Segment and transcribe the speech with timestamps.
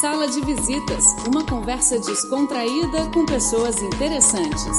[0.00, 4.76] Sala de Visitas, uma conversa descontraída com pessoas interessantes.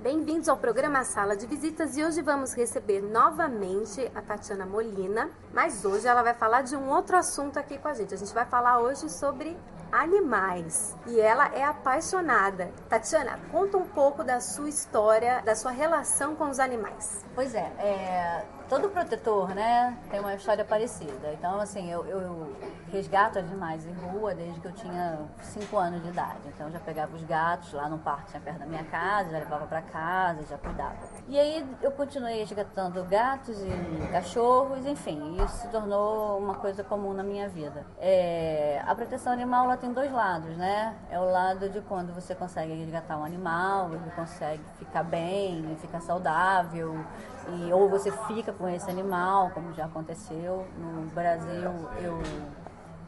[0.00, 5.86] Bem-vindos ao programa Sala de Visitas e hoje vamos receber novamente a Tatiana Molina, mas
[5.86, 8.12] hoje ela vai falar de um outro assunto aqui com a gente.
[8.12, 9.56] A gente vai falar hoje sobre
[9.90, 12.70] animais e ela é apaixonada.
[12.90, 17.24] Tatiana, conta um pouco da sua história, da sua relação com os animais.
[17.34, 21.30] Pois é, é todo protetor, né, tem uma história parecida.
[21.34, 22.56] Então, assim, eu, eu
[22.90, 26.38] resgato animais em rua desde que eu tinha 5 anos de idade.
[26.46, 29.40] Então, eu já pegava os gatos lá no parque, tinha perto da minha casa, já
[29.40, 30.96] levava para casa, já cuidava.
[31.28, 37.12] E aí, eu continuei resgatando gatos e cachorros, enfim, isso se tornou uma coisa comum
[37.12, 37.84] na minha vida.
[38.00, 40.96] É, a proteção animal, ela tem dois lados, né?
[41.10, 46.00] É o lado de quando você consegue resgatar um animal, ele consegue ficar bem, ficar
[46.00, 47.04] saudável,
[47.48, 50.66] e, ou você fica com esse animal, como já aconteceu.
[50.78, 52.20] No Brasil, eu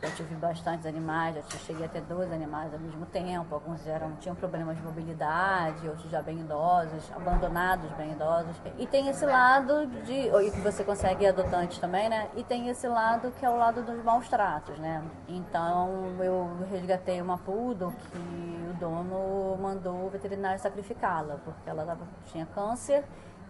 [0.02, 3.54] já tive bastantes animais, já cheguei a ter 12 animais ao mesmo tempo.
[3.54, 8.56] Alguns eram, tinham problemas de mobilidade, outros já bem idosos, abandonados bem idosos.
[8.78, 10.12] E tem esse lado de.
[10.12, 12.28] E que você consegue adotantes também, né?
[12.36, 15.02] E tem esse lado que é o lado dos maus tratos, né?
[15.28, 22.46] Então eu resgatei uma poodle que o dono mandou o veterinário sacrificá-la, porque ela tinha
[22.46, 23.04] câncer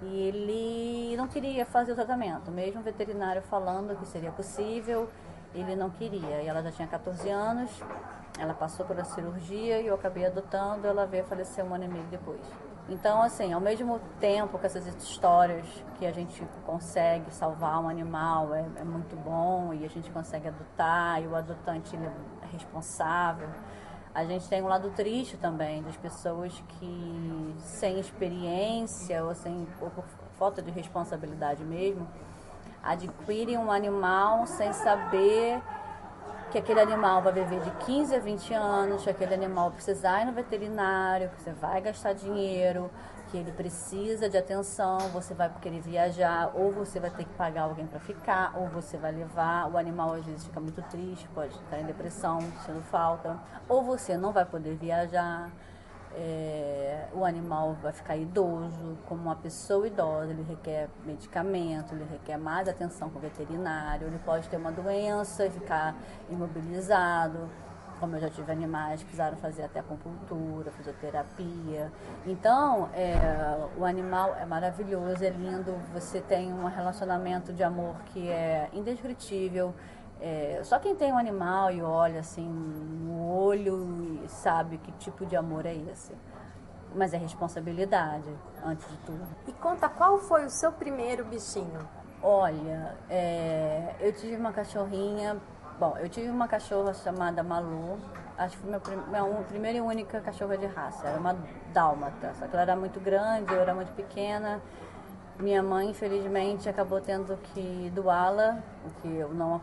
[0.07, 5.09] e ele não queria fazer o tratamento, mesmo o veterinário falando que seria possível,
[5.55, 6.43] ele não queria.
[6.43, 7.71] E ela já tinha 14 anos,
[8.39, 12.05] ela passou pela cirurgia e eu acabei adotando, ela veio falecer um ano e meio
[12.11, 12.41] depois.
[12.89, 15.67] Então, assim, ao mesmo tempo que essas histórias
[15.99, 20.49] que a gente consegue salvar um animal é, é muito bom e a gente consegue
[20.49, 23.49] adotar e o adotante é responsável,
[24.15, 29.91] a gente tem um lado triste também das pessoas que, sem experiência ou, sem, ou
[29.91, 30.05] por
[30.39, 32.07] falta de responsabilidade mesmo,
[32.83, 35.61] adquirem um animal sem saber
[36.55, 40.25] que aquele animal vai viver de 15 a 20 anos, que aquele animal precisa ir
[40.25, 42.89] no veterinário, que você vai gastar dinheiro,
[43.29, 47.63] que ele precisa de atenção, você vai querer viajar, ou você vai ter que pagar
[47.63, 49.69] alguém para ficar, ou você vai levar.
[49.69, 53.37] O animal às vezes fica muito triste, pode estar em depressão, sendo falta,
[53.69, 55.51] ou você não vai poder viajar.
[56.17, 62.37] É, o animal vai ficar idoso, como uma pessoa idosa, ele requer medicamento, ele requer
[62.37, 65.97] mais atenção com o veterinário, ele pode ter uma doença e ficar
[66.31, 67.49] imobilizado
[68.01, 71.91] como eu já tive animais que precisaram fazer até acupuntura, fisioterapia.
[72.27, 73.17] Então, é,
[73.79, 79.75] o animal é maravilhoso, é lindo, você tem um relacionamento de amor que é indescritível.
[80.27, 85.27] É, só quem tem um animal e olha assim no olho e sabe que tipo
[85.27, 86.13] de amor é esse.
[86.95, 88.31] Mas é responsabilidade,
[88.65, 89.27] antes de tudo.
[89.47, 91.87] E conta qual foi o seu primeiro bichinho?
[92.23, 95.39] Olha, é, eu tive uma cachorrinha
[95.79, 97.99] Bom, eu tive uma cachorra chamada Malu,
[98.39, 101.37] acho que foi minha, minha primeira e única cachorra de raça, era uma
[101.73, 104.63] dálmata, só que ela era muito grande, eu era muito pequena.
[105.37, 109.61] Minha mãe, infelizmente, acabou tendo que doá-la, o que eu não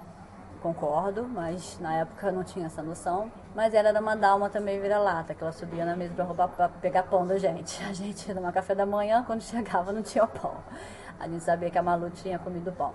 [0.61, 3.31] concordo, mas na época não tinha essa noção.
[3.55, 6.69] Mas ela era uma dalma também vira-lata, que ela subia na mesa para roubar para
[6.69, 7.81] pegar pão da gente.
[7.83, 10.55] A gente ia tomar café da manhã, quando chegava não tinha pão.
[11.19, 12.93] A gente sabia que a Malu tinha comido pão.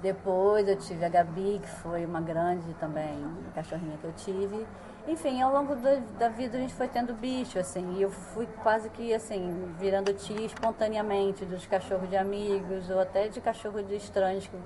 [0.00, 4.66] Depois eu tive a Gabi, que foi uma grande também cachorrinha que eu tive.
[5.08, 8.46] Enfim, ao longo do, da vida a gente foi tendo bicho, assim, e eu fui
[8.62, 13.94] quase que, assim, virando tia espontaneamente dos cachorros de amigos ou até de cachorro de
[13.94, 14.46] estranhos.
[14.46, 14.58] Que,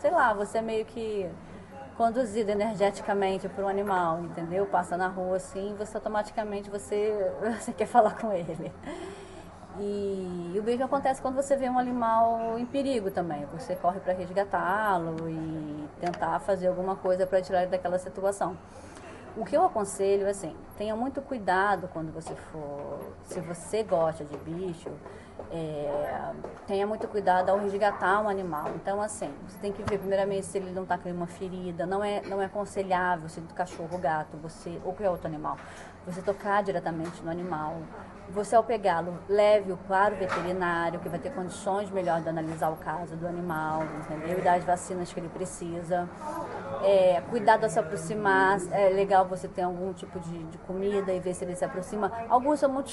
[0.00, 1.30] sei lá, você é meio que
[1.96, 4.66] conduzido energeticamente por um animal, entendeu?
[4.66, 8.72] Passa na rua assim, você automaticamente você, você quer falar com ele.
[9.78, 13.44] E o beijo acontece quando você vê um animal em perigo também.
[13.46, 18.56] Você corre para resgatá-lo e tentar fazer alguma coisa para tirar ele daquela situação.
[19.36, 24.24] O que eu aconselho é assim, tenha muito cuidado quando você for, se você gosta
[24.24, 24.90] de bicho,
[25.56, 26.32] é,
[26.66, 28.72] tenha muito cuidado ao resgatar um animal.
[28.74, 31.86] Então, assim, você tem que ver primeiramente se ele não está com uma ferida.
[31.86, 35.56] Não é, não é aconselhável, se do cachorro, gato, você ou qualquer outro animal,
[36.04, 37.76] você tocar diretamente no animal.
[38.30, 42.76] Você, ao pegá-lo, leve-o para o veterinário, que vai ter condições melhor de analisar o
[42.76, 44.38] caso do animal, entendeu?
[44.38, 46.08] E dar as vacinas que ele precisa.
[46.84, 48.58] É, cuidado a se aproximar.
[48.70, 52.12] É legal você ter algum tipo de, de comida e ver se ele se aproxima.
[52.28, 52.90] Alguns são muito,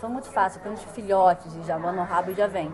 [0.00, 2.72] são muito fáceis, quando filhotes e já vão no rabo e já vem.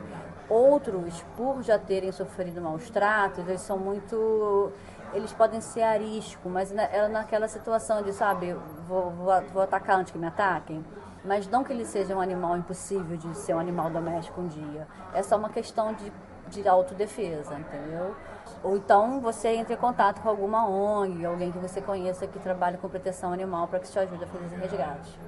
[0.49, 4.72] Outros, por já terem sofrido maus tratos, eles são muito
[5.12, 8.55] eles podem ser arisco, mas é naquela situação de, sabe,
[8.87, 10.84] vou, vou, vou atacar antes que me ataquem.
[11.25, 14.87] Mas não que ele seja um animal impossível de ser um animal doméstico um dia.
[15.12, 16.11] É só uma questão de,
[16.49, 18.14] de autodefesa, entendeu?
[18.62, 22.79] Ou então você entra em contato com alguma ONG, alguém que você conheça que trabalha
[22.79, 25.20] com proteção animal para que te ajude a fazer esse resgate.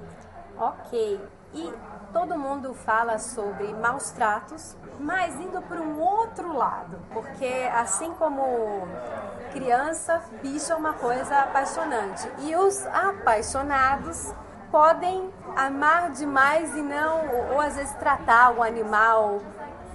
[0.57, 1.21] Ok.
[1.53, 1.73] E
[2.11, 8.87] todo mundo fala sobre maus tratos, mas indo para um outro lado, porque assim como
[9.51, 12.27] criança, bicho é uma coisa apaixonante.
[12.39, 14.33] E os apaixonados
[14.71, 19.39] podem amar demais e não, ou, ou às vezes tratar o animal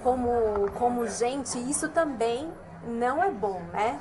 [0.01, 2.49] como, como gente, isso também
[2.83, 3.99] não é bom, né?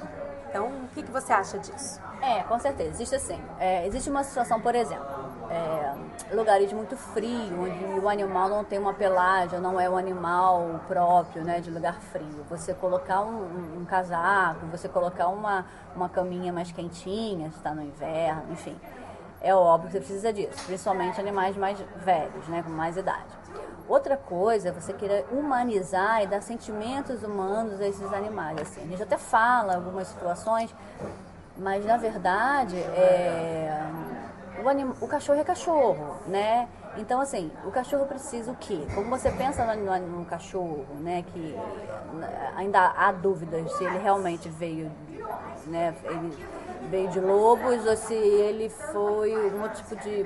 [0.49, 2.01] Então, o que, que você acha disso?
[2.23, 3.41] É, com certeza, existe assim.
[3.59, 5.07] É, existe uma situação, por exemplo,
[5.51, 10.81] é, lugares muito frios, onde o animal não tem uma pelagem, não é um animal
[10.89, 12.45] próprio, né, de lugar frio.
[12.49, 18.51] Você colocar um, um casaco, você colocar uma, uma caminha mais quentinha, está no inverno,
[18.51, 18.77] enfim.
[19.41, 23.38] É óbvio que você precisa disso, principalmente animais mais velhos, né, com mais idade.
[23.89, 28.59] Outra coisa é você querer humanizar e dar sentimentos humanos a esses animais.
[28.61, 28.83] Assim.
[28.83, 30.75] A gente até fala algumas situações,
[31.57, 33.83] mas na verdade é,
[34.63, 36.69] o, anim, o cachorro é cachorro, né?
[36.97, 38.85] Então, assim, o cachorro precisa o quê?
[38.95, 41.57] Como você pensa no, no, no, cachorro, né, que
[42.57, 44.91] ainda há dúvidas se ele realmente veio,
[45.67, 46.37] né, ele
[46.91, 50.25] veio de lobos ou se ele foi um outro tipo de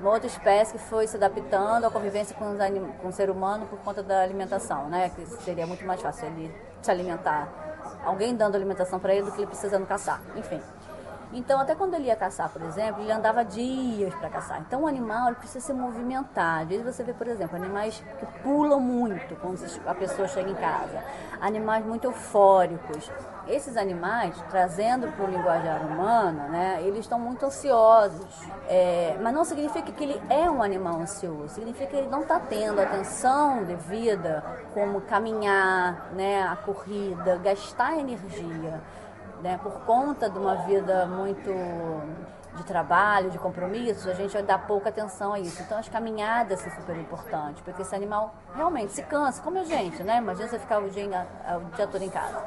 [0.00, 2.56] uma outra espécie que foi se adaptando à convivência com,
[3.00, 5.10] com o ser humano por conta da alimentação, né?
[5.10, 7.48] Que seria muito mais fácil ele se alimentar,
[8.04, 10.60] alguém dando alimentação para ele do que ele precisando caçar, enfim.
[11.32, 14.60] Então, até quando ele ia caçar, por exemplo, ele andava dias para caçar.
[14.66, 16.62] Então, o animal precisa se movimentar.
[16.62, 20.54] Às vezes você vê, por exemplo, animais que pulam muito quando a pessoa chega em
[20.54, 21.04] casa,
[21.40, 23.10] animais muito eufóricos.
[23.46, 28.42] Esses animais, trazendo para o linguajar humano, né, eles estão muito ansiosos.
[28.68, 32.40] É, mas não significa que ele é um animal ansioso, significa que ele não está
[32.40, 34.44] tendo atenção devida,
[34.74, 38.80] como caminhar, né, a corrida, gastar energia
[39.42, 41.50] né, por conta de uma vida muito
[42.56, 45.62] de trabalho, de compromissos, a gente dá pouca atenção a isso.
[45.62, 50.02] Então as caminhadas são super importantes, porque esse animal realmente se cansa, como a gente,
[50.02, 50.18] né?
[50.18, 51.26] Imagina você ficar o dia,
[51.56, 52.44] o dia todo em casa.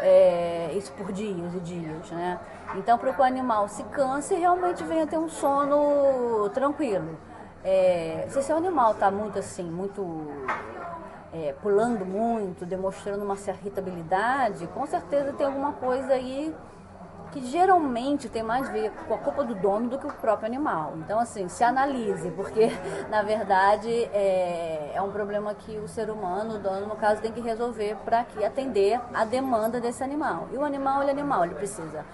[0.00, 2.38] É, isso por dias e dias, né?
[2.76, 7.18] Então para que o animal se canse e realmente venha ter um sono tranquilo.
[7.64, 10.02] É, se esse animal está muito assim, muito
[11.32, 16.54] é, pulando muito, demonstrando uma certa irritabilidade, com certeza tem alguma coisa aí
[17.30, 20.46] que geralmente tem mais a ver com a culpa do dono do que o próprio
[20.46, 20.94] animal.
[20.96, 22.70] Então, assim, se analise, porque
[23.10, 27.32] na verdade é, é um problema que o ser humano, o dono, no caso, tem
[27.32, 30.48] que resolver para que atender a demanda desse animal.
[30.52, 32.04] E o animal, ele é animal, ele precisa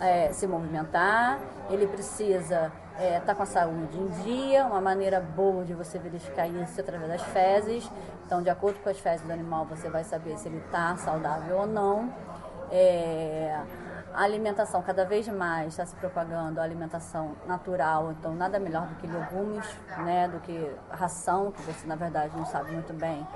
[0.00, 1.38] é, se movimentar,
[1.70, 6.48] ele precisa é, tá com a saúde em dia, uma maneira boa de você verificar
[6.48, 7.90] isso é através das fezes.
[8.26, 11.58] Então, de acordo com as fezes do animal, você vai saber se ele está saudável
[11.58, 12.12] ou não.
[12.70, 13.56] É,
[14.12, 18.96] a alimentação cada vez mais está se propagando a alimentação natural, então nada melhor do
[18.96, 19.66] que legumes,
[19.98, 23.26] né, do que ração, que você na verdade não sabe muito bem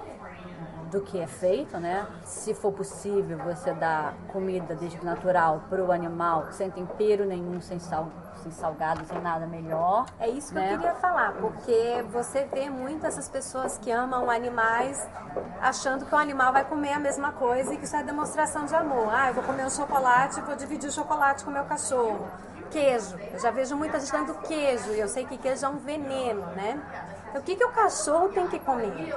[0.92, 2.06] do que é feito, né?
[2.22, 7.62] Se for possível, você dá comida desde que natural para o animal, sem tempero nenhum,
[7.62, 8.08] sem sal,
[8.42, 10.04] sem salgado, sem nada melhor.
[10.20, 10.74] É isso que né?
[10.74, 15.08] eu queria falar, porque você vê muito essas pessoas que amam animais
[15.62, 18.74] achando que o animal vai comer a mesma coisa e que isso é demonstração de
[18.74, 19.08] amor.
[19.10, 22.28] Ah, eu vou comer um chocolate, vou dividir o chocolate com o meu cachorro.
[22.70, 23.16] Queijo.
[23.32, 26.46] Eu já vejo muita gente dando queijo e eu sei que queijo é um veneno,
[26.54, 26.80] né?
[27.34, 29.14] O que, que o cachorro tem que comer?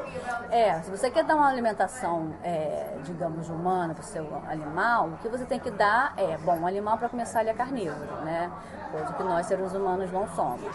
[0.50, 5.18] É, se você quer dar uma alimentação, é, digamos, humana para o seu animal, o
[5.18, 8.50] que você tem que dar é, bom, um animal para começar ele é carnívoro, né?
[8.92, 10.74] Coisa que nós seres humanos não somos.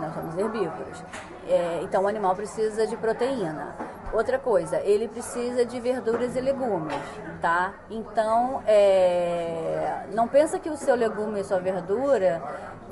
[0.00, 1.02] Nós somos herbívoros.
[1.48, 3.74] É, então o animal precisa de proteína.
[4.12, 6.94] Outra coisa, ele precisa de verduras e legumes,
[7.40, 7.74] tá?
[7.90, 12.40] Então, é, não pensa que o seu legume e sua verdura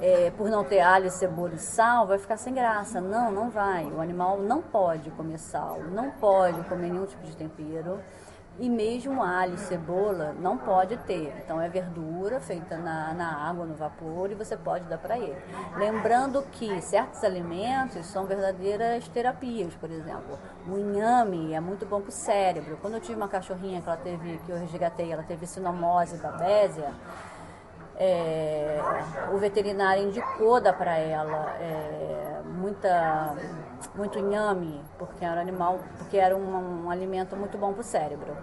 [0.05, 3.01] é, por não ter alho, cebola e sal, vai ficar sem graça.
[3.01, 3.87] Não, não vai.
[3.87, 7.99] O animal não pode comer sal, não pode comer nenhum tipo de tempero.
[8.59, 11.35] E mesmo alho cebola não pode ter.
[11.43, 15.43] Então é verdura feita na, na água, no vapor, e você pode dar para ele.
[15.75, 20.39] Lembrando que certos alimentos são verdadeiras terapias, por exemplo.
[20.69, 22.79] O inhame é muito bom para o cérebro.
[22.81, 26.93] Quando eu tive uma cachorrinha que ela teve, que eu resgatei, ela teve sinomose babésia,
[27.97, 28.81] é,
[29.33, 33.35] o veterinário indicou dar para ela é, muita,
[33.95, 37.85] muito inhame, porque era um animal, porque era um, um alimento muito bom para o
[37.85, 38.37] cérebro.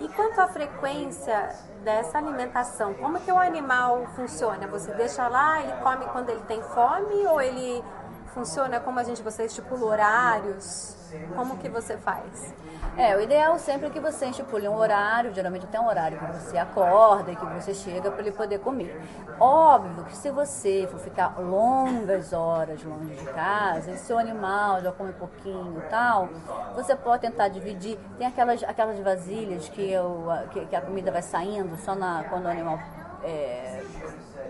[0.00, 1.50] E quanto à frequência
[1.82, 4.66] dessa alimentação, como que o animal funciona?
[4.68, 7.82] Você deixa lá, ele come quando ele tem fome ou ele
[8.28, 8.80] funciona?
[8.80, 10.96] Como a gente, você estipula horários?
[11.34, 12.54] Como que você faz?
[12.96, 16.26] É, o ideal sempre é que você estipule um horário, geralmente até um horário que
[16.26, 19.00] você acorda e que você chega para ele poder comer.
[19.40, 24.92] Óbvio que se você for ficar longas horas longe de casa, e seu animal já
[24.92, 26.28] come pouquinho e tal,
[26.74, 27.98] você pode tentar dividir.
[28.18, 32.46] Tem aquelas, aquelas vasilhas que, eu, que, que a comida vai saindo só na, quando
[32.46, 32.78] o animal
[33.22, 33.82] é,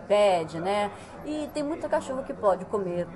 [0.08, 0.90] pede, né?
[1.24, 3.06] E tem muito cachorro que pode comer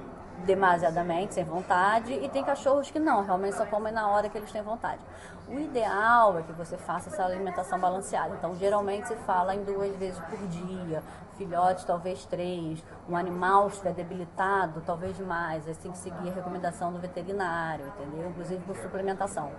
[0.44, 4.50] demasiadamente, sem vontade, e tem cachorros que não, realmente só comem na hora que eles
[4.50, 5.00] têm vontade.
[5.48, 8.34] O ideal é que você faça essa alimentação balanceada.
[8.34, 11.02] Então, geralmente se fala em duas vezes por dia,
[11.36, 16.92] filhotes talvez três, um animal estiver debilitado, talvez mais, aí tem que seguir a recomendação
[16.92, 18.30] do veterinário, entendeu?
[18.30, 19.50] Inclusive por suplementação.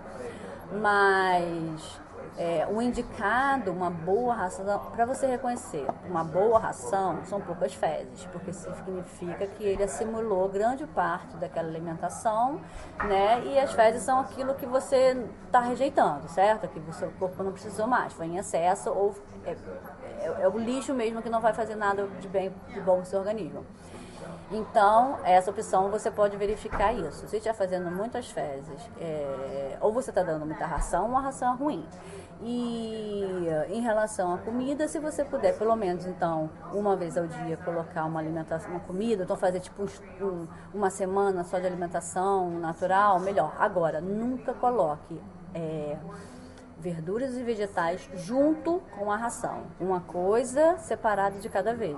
[0.72, 2.00] Mas
[2.36, 8.26] é, o indicado, uma boa ração, para você reconhecer uma boa ração, são poucas fezes,
[8.32, 12.60] porque significa que ele assimilou grande parte daquela alimentação,
[13.04, 13.42] né?
[13.44, 16.66] E as fezes são aquilo que você está rejeitando, certo?
[16.68, 19.14] Que o seu corpo não precisou mais, foi em excesso ou
[19.44, 19.56] é,
[20.20, 23.04] é, é o lixo mesmo que não vai fazer nada de bem, de bom no
[23.04, 23.64] seu organismo.
[24.50, 27.26] Então, essa opção você pode verificar isso.
[27.26, 31.54] Se estiver fazendo muitas fezes, é, ou você está dando muita ração, ou a ração
[31.54, 31.86] é ruim.
[32.46, 37.56] E em relação à comida, se você puder, pelo menos então, uma vez ao dia,
[37.56, 39.84] colocar uma alimentação, uma comida, então fazer tipo
[40.20, 43.56] um, uma semana só de alimentação natural, melhor.
[43.58, 45.18] Agora, nunca coloque.
[45.54, 45.96] É,
[46.84, 49.62] verduras e vegetais junto com a ração.
[49.80, 51.96] Uma coisa separada de cada vez,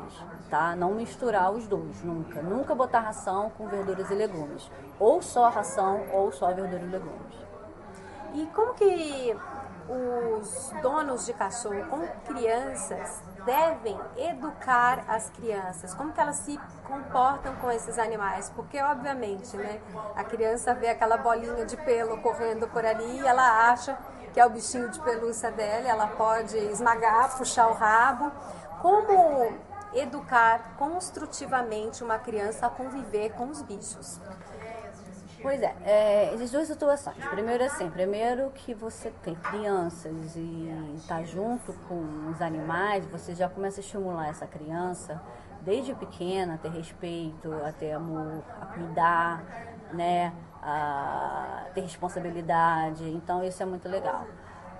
[0.48, 0.76] tá?
[0.76, 2.40] Não misturar os dois, nunca.
[2.40, 4.70] Nunca botar ração com verduras e legumes.
[5.00, 7.46] Ou só ração ou só verduras e legumes.
[8.34, 9.36] E como que
[9.88, 15.94] os donos de cachorro com crianças devem educar as crianças?
[15.94, 18.50] Como que elas se comportam com esses animais?
[18.54, 19.80] Porque, obviamente, né,
[20.14, 23.96] a criança vê aquela bolinha de pelo correndo por ali e ela acha
[24.32, 28.30] que é o bichinho de pelúcia dela, ela pode esmagar, puxar o rabo.
[28.82, 29.50] Como
[29.94, 34.20] educar construtivamente uma criança a conviver com os bichos?
[35.42, 37.24] Pois é, é, existem duas situações.
[37.26, 43.48] Primeiro assim, primeiro que você tem crianças e está junto com os animais, você já
[43.48, 45.20] começa a estimular essa criança
[45.62, 49.42] desde pequena a ter respeito, a ter amor, a cuidar,
[49.92, 53.08] né, a ter responsabilidade.
[53.10, 54.26] Então isso é muito legal.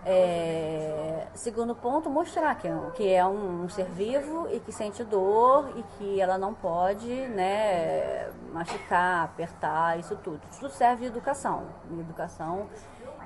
[0.09, 5.69] É, segundo ponto, mostrar que, que é um, um, ser vivo e que sente dor
[5.75, 10.41] e que ela não pode né, machucar, apertar, isso tudo.
[10.61, 11.65] Tudo serve de educação.
[11.91, 12.69] educação,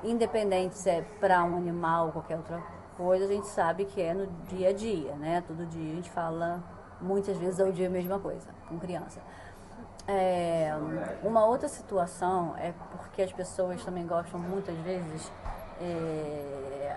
[0.03, 2.63] independente se é para um animal ou qualquer outra
[2.97, 5.45] coisa, a gente sabe que é no dia a dia, né?
[5.47, 6.65] Todo dia a gente fala
[6.99, 9.21] muitas vezes ao dia a mesma coisa com criança.
[10.09, 10.73] É,
[11.23, 15.31] uma outra situação é porque as pessoas também gostam muitas vezes
[15.81, 16.97] é,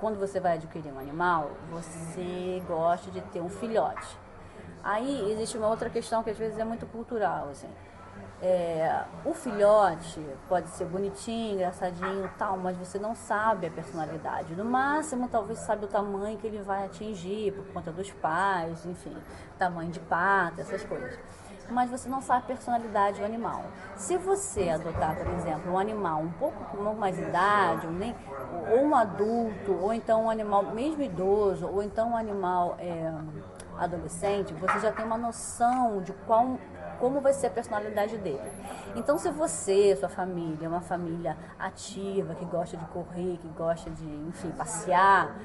[0.00, 4.16] quando você vai adquirir um animal, você gosta de ter um filhote.
[4.82, 7.68] Aí existe uma outra questão que às vezes é muito cultural, assim.
[8.40, 14.54] É, o filhote pode ser bonitinho, engraçadinho tal, mas você não sabe a personalidade.
[14.54, 19.16] No máximo, talvez sabe o tamanho que ele vai atingir por conta dos pais, enfim,
[19.58, 21.18] tamanho de pata, essas coisas
[21.70, 23.62] mas você não sabe a personalidade do animal.
[23.96, 28.14] Se você adotar, por exemplo, um animal um pouco com mais idade, ou, nem,
[28.72, 33.12] ou um adulto, ou então um animal mesmo idoso, ou então um animal é,
[33.78, 36.58] adolescente, você já tem uma noção de qual,
[36.98, 38.50] como vai ser a personalidade dele.
[38.94, 43.90] Então, se você, sua família, é uma família ativa, que gosta de correr, que gosta
[43.90, 45.36] de, enfim, passear,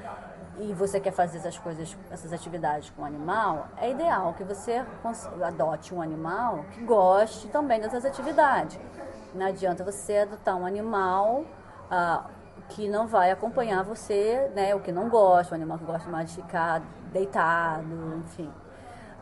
[0.58, 4.84] e você quer fazer essas coisas, essas atividades com o animal, é ideal que você
[5.42, 8.78] adote um animal que goste também dessas atividades.
[9.34, 11.44] Não adianta você adotar um animal
[11.90, 12.26] ah,
[12.68, 14.74] que não vai acompanhar você, né?
[14.74, 18.50] O que não gosta, um animal que gosta mais de ficar deitado, enfim.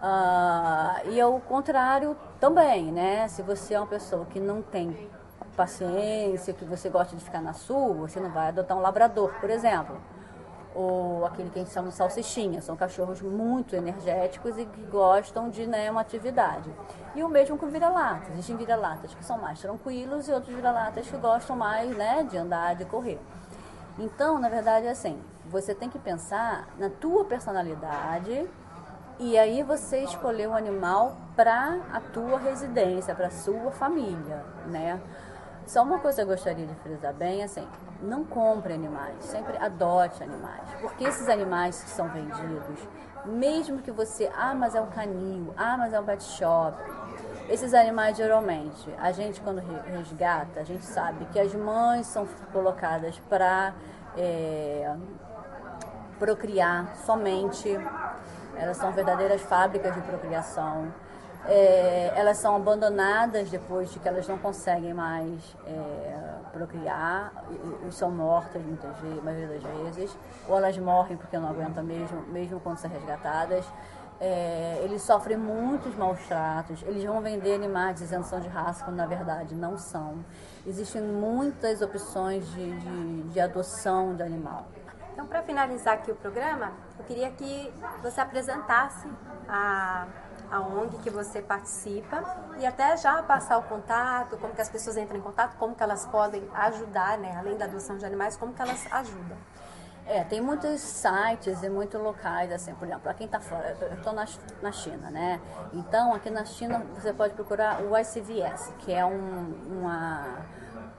[0.02, 3.28] Ah, e ao contrário também, né?
[3.28, 5.08] Se você é uma pessoa que não tem
[5.56, 9.48] paciência, que você gosta de ficar na sua, você não vai adotar um labrador, por
[9.48, 9.96] exemplo
[10.74, 12.60] ou aquele que a gente chama de salsichinha.
[12.60, 16.70] São cachorros muito energéticos e que gostam de né, uma atividade.
[17.14, 18.30] E o mesmo com vira-latas.
[18.32, 22.74] Existem vira-latas que são mais tranquilos e outros vira-latas que gostam mais né, de andar,
[22.76, 23.20] de correr.
[23.98, 28.48] Então, na verdade, é assim, você tem que pensar na tua personalidade
[29.18, 34.98] e aí você escolher um animal para a tua residência, para a sua família, né?
[35.70, 37.64] Só uma coisa eu gostaria de frisar bem, assim,
[38.02, 40.68] não compre animais, sempre adote animais.
[40.80, 42.88] Porque esses animais que são vendidos,
[43.24, 46.76] mesmo que você, ah, mas é um canil, ah, mas é um pet shop,
[47.48, 53.20] Esses animais, geralmente, a gente quando resgata, a gente sabe que as mães são colocadas
[53.28, 53.72] para
[54.16, 54.92] é,
[56.18, 57.78] procriar somente.
[58.56, 60.92] Elas são verdadeiras fábricas de procriação.
[61.46, 67.32] É, elas são abandonadas depois de que elas não conseguem mais é, procriar
[67.88, 70.18] e, são mortas muitas vezes, maioria das vezes,
[70.48, 73.64] ou elas morrem porque não aguentam mesmo, mesmo quando são resgatadas.
[74.20, 78.84] É, eles sofrem muitos maus tratos, eles vão vender animais dizendo que são de raça,
[78.84, 80.22] quando na verdade não são.
[80.66, 84.66] Existem muitas opções de, de, de adoção de animal.
[85.14, 89.08] Então, para finalizar aqui o programa, eu queria que você apresentasse
[89.48, 90.06] a,
[90.50, 92.24] a ONG que você participa
[92.58, 95.82] e até já passar o contato, como que as pessoas entram em contato, como que
[95.82, 97.36] elas podem ajudar, né?
[97.38, 99.36] além da adoção de animais, como que elas ajudam.
[100.06, 103.94] É, tem muitos sites e muitos locais, assim, por exemplo, para quem está fora, eu
[103.94, 104.26] estou na,
[104.60, 105.40] na China, né?
[105.72, 110.44] Então, aqui na China você pode procurar o ICVS, que é um, uma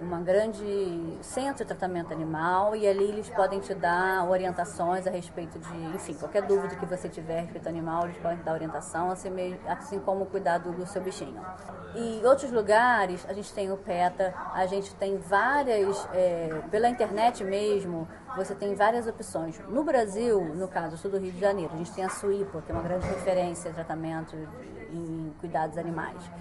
[0.01, 5.59] uma grande centro de tratamento animal e ali eles podem te dar orientações a respeito
[5.59, 8.53] de, enfim, qualquer dúvida que você tiver a respeito do animal, eles podem te dar
[8.53, 9.29] orientação, assim,
[9.67, 11.39] assim como cuidar do seu bichinho.
[11.93, 17.43] E outros lugares, a gente tem o PETA, a gente tem várias, é, pela internet
[17.43, 19.59] mesmo, você tem várias opções.
[19.67, 22.61] No Brasil, no caso, eu sou do Rio de Janeiro, a gente tem a SUIPA,
[22.61, 24.35] que é uma grande referência em tratamento
[24.89, 26.31] em cuidados animais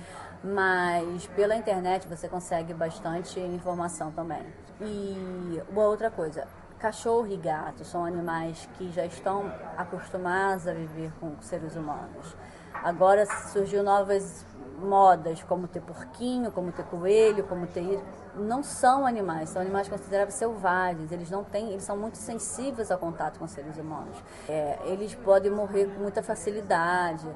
[0.42, 4.44] mas pela internet você consegue bastante informação também.
[4.80, 6.46] E uma outra coisa,
[6.78, 12.34] cachorro e gato são animais que já estão acostumados a viver com seres humanos.
[12.72, 14.46] Agora surgiu novas
[14.80, 18.02] modas, como ter porquinho, como ter coelho, como ter
[18.34, 21.12] não são animais, são animais considerados selvagens.
[21.12, 24.16] Eles não têm, eles são muito sensíveis ao contato com seres humanos.
[24.48, 27.26] É, eles podem morrer com muita facilidade.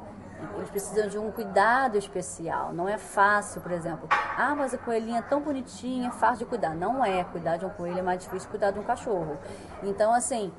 [0.56, 2.72] Eles precisam de um cuidado especial.
[2.72, 4.08] Não é fácil, por exemplo.
[4.36, 6.74] Ah, mas a coelhinha é tão bonitinha, é fácil de cuidar.
[6.74, 7.24] Não é.
[7.24, 9.38] Cuidar de um coelho é mais difícil que cuidar de um cachorro.
[9.82, 10.52] Então, assim,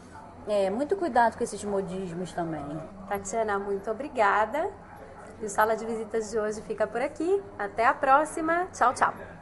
[0.47, 2.65] é, muito cuidado com esses modismos também.
[3.07, 4.69] Tatiana, muito obrigada.
[5.41, 7.43] E o Sala de Visitas de hoje fica por aqui.
[7.57, 8.67] Até a próxima.
[8.71, 9.34] Tchau, tchau.